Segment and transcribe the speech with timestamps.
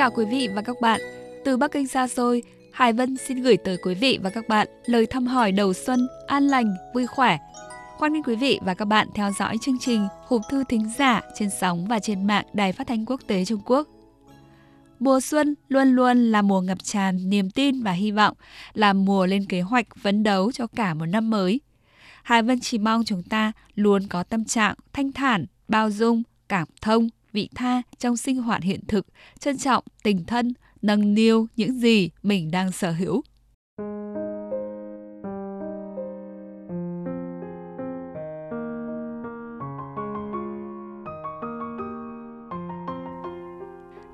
[0.00, 1.00] Chào quý vị và các bạn.
[1.44, 4.68] Từ Bắc Kinh xa xôi, Hải Vân xin gửi tới quý vị và các bạn
[4.86, 7.38] lời thăm hỏi đầu xuân an lành, vui khỏe.
[7.98, 11.20] Hoan nghênh quý vị và các bạn theo dõi chương trình Hộp thư thính giả
[11.34, 13.88] trên sóng và trên mạng Đài Phát thanh Quốc tế Trung Quốc.
[14.98, 18.36] Mùa xuân luôn luôn là mùa ngập tràn niềm tin và hy vọng,
[18.74, 21.60] là mùa lên kế hoạch phấn đấu cho cả một năm mới.
[22.22, 26.68] Hải Vân chỉ mong chúng ta luôn có tâm trạng thanh thản, bao dung, cảm
[26.82, 29.06] thông, vị tha trong sinh hoạt hiện thực,
[29.38, 30.52] trân trọng tình thân,
[30.82, 33.22] nâng niu những gì mình đang sở hữu.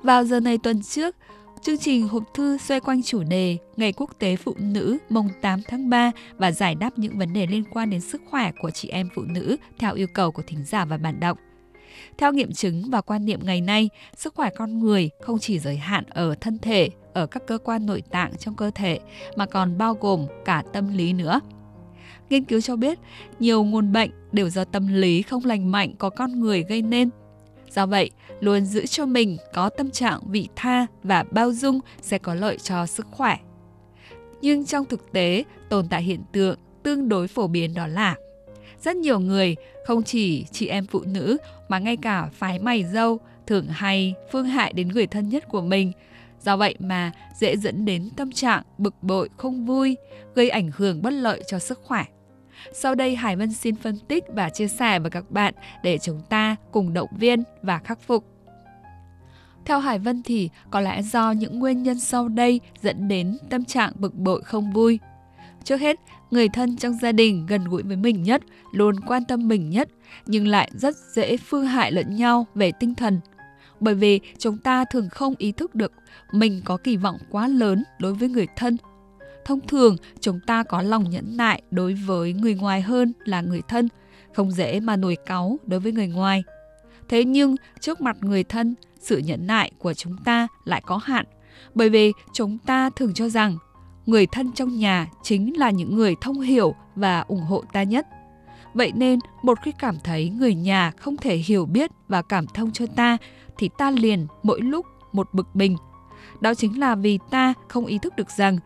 [0.03, 1.15] Vào giờ này tuần trước,
[1.61, 5.61] chương trình hộp thư xoay quanh chủ đề Ngày Quốc tế Phụ nữ mùng 8
[5.67, 8.89] tháng 3 và giải đáp những vấn đề liên quan đến sức khỏe của chị
[8.89, 11.37] em phụ nữ theo yêu cầu của thính giả và bản đọc.
[12.17, 15.77] Theo nghiệm chứng và quan niệm ngày nay, sức khỏe con người không chỉ giới
[15.77, 18.99] hạn ở thân thể, ở các cơ quan nội tạng trong cơ thể
[19.35, 21.39] mà còn bao gồm cả tâm lý nữa.
[22.29, 22.99] Nghiên cứu cho biết,
[23.39, 27.09] nhiều nguồn bệnh đều do tâm lý không lành mạnh có con người gây nên.
[27.71, 32.17] Do vậy, luôn giữ cho mình có tâm trạng vị tha và bao dung sẽ
[32.17, 33.37] có lợi cho sức khỏe.
[34.41, 38.15] Nhưng trong thực tế, tồn tại hiện tượng tương đối phổ biến đó là
[38.83, 41.37] rất nhiều người, không chỉ chị em phụ nữ
[41.69, 45.61] mà ngay cả phái mày dâu thường hay phương hại đến người thân nhất của
[45.61, 45.91] mình.
[46.41, 49.97] Do vậy mà dễ dẫn đến tâm trạng bực bội không vui,
[50.35, 52.05] gây ảnh hưởng bất lợi cho sức khỏe.
[52.73, 55.53] Sau đây Hải Vân xin phân tích và chia sẻ với các bạn
[55.83, 58.25] để chúng ta cùng động viên và khắc phục.
[59.65, 63.65] Theo Hải Vân thì có lẽ do những nguyên nhân sau đây dẫn đến tâm
[63.65, 64.99] trạng bực bội không vui.
[65.63, 65.99] Trước hết,
[66.31, 68.41] người thân trong gia đình gần gũi với mình nhất,
[68.71, 69.89] luôn quan tâm mình nhất,
[70.25, 73.19] nhưng lại rất dễ phương hại lẫn nhau về tinh thần.
[73.79, 75.91] Bởi vì chúng ta thường không ý thức được
[76.31, 78.77] mình có kỳ vọng quá lớn đối với người thân.
[79.45, 83.61] Thông thường, chúng ta có lòng nhẫn nại đối với người ngoài hơn là người
[83.67, 83.89] thân,
[84.33, 86.43] không dễ mà nổi cáu đối với người ngoài.
[87.09, 91.25] Thế nhưng, trước mặt người thân, sự nhẫn nại của chúng ta lại có hạn,
[91.75, 93.57] bởi vì chúng ta thường cho rằng
[94.07, 98.07] người thân trong nhà chính là những người thông hiểu và ủng hộ ta nhất.
[98.73, 102.71] Vậy nên, một khi cảm thấy người nhà không thể hiểu biết và cảm thông
[102.71, 103.17] cho ta,
[103.57, 105.77] thì ta liền mỗi lúc một bực mình.
[106.41, 108.57] Đó chính là vì ta không ý thức được rằng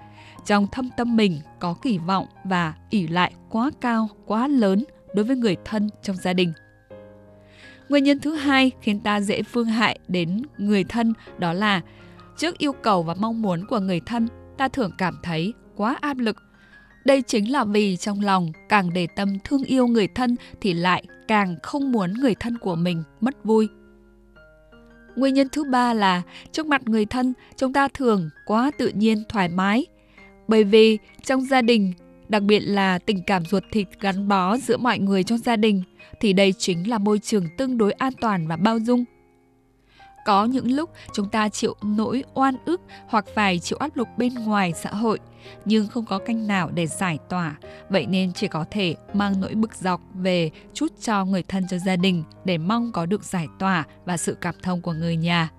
[0.46, 4.84] trong thâm tâm mình có kỳ vọng và ỷ lại quá cao, quá lớn
[5.16, 6.53] đối với người thân trong gia đình.
[7.90, 11.81] Nguyên nhân thứ hai khiến ta dễ phương hại đến người thân đó là
[12.38, 14.28] trước yêu cầu và mong muốn của người thân
[14.62, 16.38] ta thường cảm thấy quá áp lực.
[17.06, 21.04] Đây chính là vì trong lòng càng để tâm thương yêu người thân thì lại
[21.28, 23.68] càng không muốn người thân của mình mất vui.
[25.16, 29.24] Nguyên nhân thứ ba là trước mặt người thân chúng ta thường quá tự nhiên
[29.30, 29.86] thoải mái.
[30.48, 31.94] Bởi vì trong gia đình,
[32.30, 35.84] đặc biệt là tình cảm ruột thịt gắn bó giữa mọi người trong gia đình
[36.20, 39.06] thì đây chính là môi trường tương đối an toàn và bao dung
[40.26, 44.34] có những lúc chúng ta chịu nỗi oan ức hoặc phải chịu áp lực bên
[44.34, 45.20] ngoài xã hội,
[45.66, 47.56] nhưng không có cách nào để giải tỏa,
[47.90, 51.78] vậy nên chỉ có thể mang nỗi bực dọc về chút cho người thân cho
[51.78, 55.50] gia đình để mong có được giải tỏa và sự cảm thông của người nhà.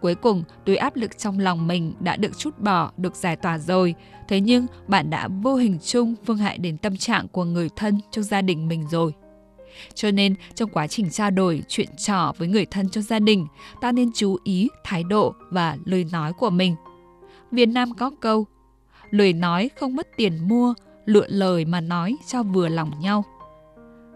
[0.00, 3.58] Cuối cùng, túi áp lực trong lòng mình đã được chút bỏ, được giải tỏa
[3.58, 3.94] rồi,
[4.28, 8.00] thế nhưng bạn đã vô hình chung phương hại đến tâm trạng của người thân
[8.10, 9.12] trong gia đình mình rồi.
[9.94, 13.46] Cho nên trong quá trình trao đổi chuyện trò với người thân trong gia đình,
[13.80, 16.74] ta nên chú ý thái độ và lời nói của mình.
[17.50, 18.46] Việt Nam có câu,
[19.10, 20.74] lời nói không mất tiền mua,
[21.04, 23.24] lựa lời mà nói cho vừa lòng nhau.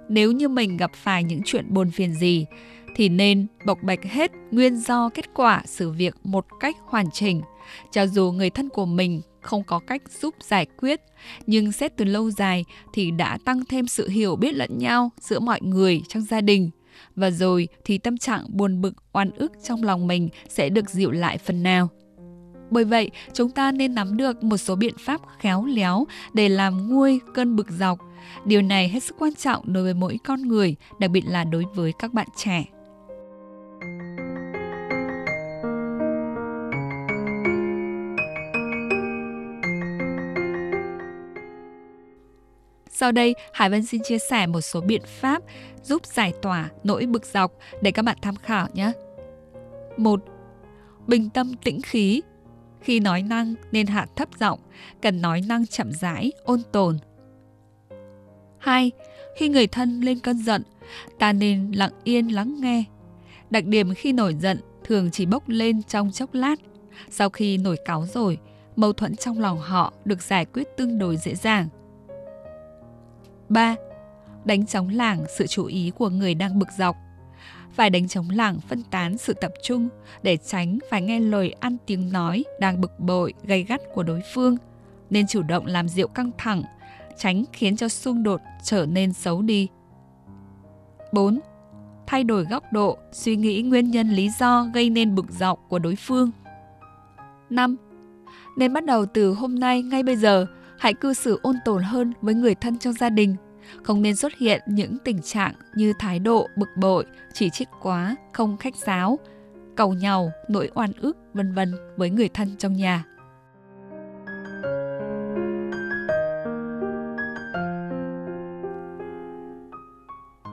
[0.08, 2.46] Nếu như mình gặp phải những chuyện buồn phiền gì,
[2.94, 7.42] thì nên bộc bạch hết nguyên do kết quả sự việc một cách hoàn chỉnh.
[7.92, 11.00] Cho dù người thân của mình không có cách giúp giải quyết,
[11.46, 15.40] nhưng xét từ lâu dài thì đã tăng thêm sự hiểu biết lẫn nhau giữa
[15.40, 16.70] mọi người trong gia đình.
[17.16, 21.10] Và rồi thì tâm trạng buồn bực, oan ức trong lòng mình sẽ được dịu
[21.10, 21.88] lại phần nào.
[22.70, 26.88] Bởi vậy, chúng ta nên nắm được một số biện pháp khéo léo để làm
[26.88, 27.98] nguôi cơn bực dọc.
[28.44, 31.64] Điều này hết sức quan trọng đối với mỗi con người, đặc biệt là đối
[31.74, 32.64] với các bạn trẻ.
[43.02, 45.42] Sau đây, Hải Vân xin chia sẻ một số biện pháp
[45.82, 47.52] giúp giải tỏa nỗi bực dọc
[47.82, 48.92] để các bạn tham khảo nhé.
[49.96, 50.20] 1.
[51.06, 52.22] Bình tâm tĩnh khí.
[52.80, 54.60] Khi nói năng nên hạ thấp giọng,
[55.02, 56.98] cần nói năng chậm rãi, ôn tồn.
[58.58, 58.90] 2.
[59.36, 60.62] Khi người thân lên cơn giận,
[61.18, 62.84] ta nên lặng yên lắng nghe.
[63.50, 66.56] Đặc điểm khi nổi giận, thường chỉ bốc lên trong chốc lát.
[67.10, 68.38] Sau khi nổi cáo rồi,
[68.76, 71.68] mâu thuẫn trong lòng họ được giải quyết tương đối dễ dàng.
[73.52, 73.76] 3.
[74.44, 76.96] Đánh trống lảng sự chú ý của người đang bực dọc.
[77.72, 79.88] Phải đánh trống lảng phân tán sự tập trung
[80.22, 84.20] để tránh phải nghe lời ăn tiếng nói đang bực bội, gay gắt của đối
[84.34, 84.56] phương,
[85.10, 86.62] nên chủ động làm dịu căng thẳng,
[87.18, 89.68] tránh khiến cho xung đột trở nên xấu đi.
[91.12, 91.40] 4.
[92.06, 95.78] Thay đổi góc độ, suy nghĩ nguyên nhân lý do gây nên bực dọc của
[95.78, 96.30] đối phương.
[97.50, 97.76] 5.
[98.56, 100.46] Nên bắt đầu từ hôm nay ngay bây giờ,
[100.82, 103.36] hãy cư xử ôn tồn hơn với người thân trong gia đình.
[103.82, 108.16] Không nên xuất hiện những tình trạng như thái độ bực bội, chỉ trích quá,
[108.32, 109.18] không khách sáo,
[109.76, 113.04] cầu nhau, nỗi oan ức, vân vân với người thân trong nhà.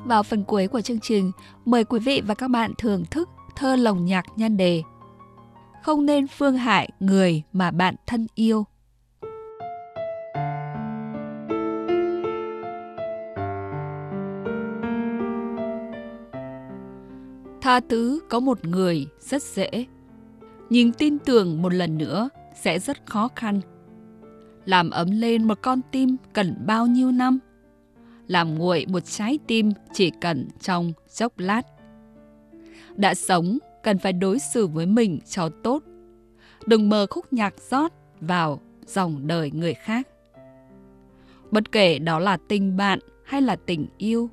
[0.05, 1.31] Vào phần cuối của chương trình,
[1.65, 4.81] mời quý vị và các bạn thưởng thức thơ lồng nhạc nhan đề
[5.83, 8.65] Không nên phương hại người mà bạn thân yêu.
[17.69, 19.85] Tha thứ có một người rất dễ,
[20.69, 22.29] nhưng tin tưởng một lần nữa
[22.61, 23.61] sẽ rất khó khăn.
[24.65, 27.39] Làm ấm lên một con tim cần bao nhiêu năm?
[28.27, 31.61] làm nguội một trái tim chỉ cần trong chốc lát.
[32.95, 35.83] Đã sống, cần phải đối xử với mình cho tốt.
[36.65, 37.91] Đừng mờ khúc nhạc rót
[38.21, 40.07] vào dòng đời người khác.
[41.51, 44.29] Bất kể đó là tình bạn hay là tình yêu.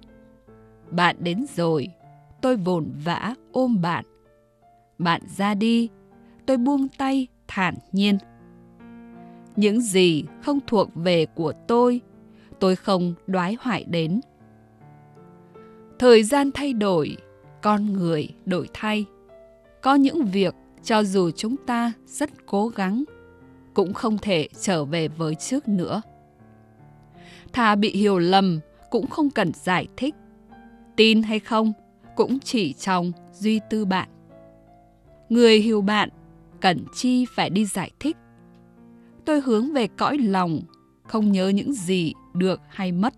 [0.90, 1.88] Bạn đến rồi,
[2.46, 4.04] tôi vồn vã ôm bạn.
[4.98, 5.88] Bạn ra đi,
[6.46, 8.18] tôi buông tay thản nhiên.
[9.56, 12.00] Những gì không thuộc về của tôi
[12.60, 14.20] tôi không đoái hoại đến.
[15.98, 17.16] Thời gian thay đổi,
[17.62, 19.04] con người đổi thay.
[19.82, 23.04] Có những việc cho dù chúng ta rất cố gắng,
[23.74, 26.02] cũng không thể trở về với trước nữa.
[27.52, 28.60] Thà bị hiểu lầm
[28.90, 30.14] cũng không cần giải thích.
[30.96, 31.72] Tin hay không
[32.16, 34.08] cũng chỉ trong duy tư bạn.
[35.28, 36.08] Người hiểu bạn
[36.60, 38.16] cần chi phải đi giải thích.
[39.24, 40.60] Tôi hướng về cõi lòng,
[41.02, 43.14] không nhớ những gì được hay mất.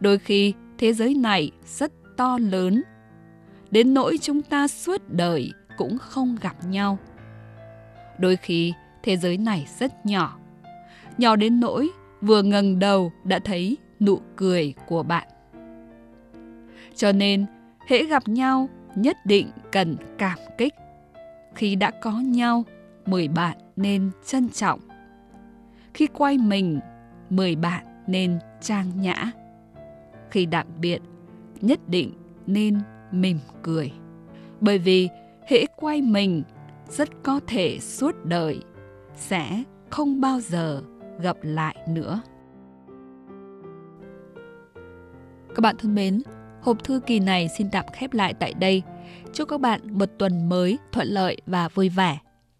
[0.00, 2.82] Đôi khi thế giới này rất to lớn,
[3.70, 6.98] đến nỗi chúng ta suốt đời cũng không gặp nhau.
[8.18, 8.72] Đôi khi
[9.02, 10.38] thế giới này rất nhỏ,
[11.18, 11.90] nhỏ đến nỗi
[12.20, 15.28] vừa ngẩng đầu đã thấy nụ cười của bạn.
[16.94, 17.46] Cho nên,
[17.86, 20.74] hễ gặp nhau nhất định cần cảm kích.
[21.54, 22.64] Khi đã có nhau,
[23.06, 24.80] mời bạn nên trân trọng.
[25.94, 26.80] Khi quay mình,
[27.30, 29.30] mời bạn nên trang nhã.
[30.30, 31.02] Khi tạm biệt,
[31.60, 32.12] nhất định
[32.46, 32.80] nên
[33.10, 33.92] mỉm cười.
[34.60, 35.08] Bởi vì
[35.48, 36.42] hễ quay mình,
[36.88, 38.60] rất có thể suốt đời
[39.16, 40.82] sẽ không bao giờ
[41.20, 42.20] gặp lại nữa.
[45.54, 46.22] Các bạn thân mến,
[46.66, 48.82] hộp thư kỳ này xin tạm khép lại tại đây.
[49.32, 52.18] Chúc các bạn một tuần mới thuận lợi và vui vẻ.